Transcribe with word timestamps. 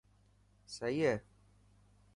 سهي 0.67 0.95
هي، 1.07 1.15